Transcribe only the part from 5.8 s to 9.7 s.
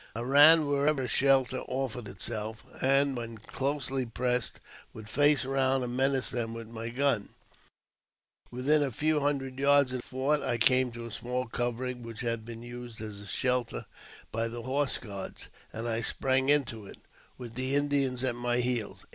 and menace them with my guns. Within a few hundred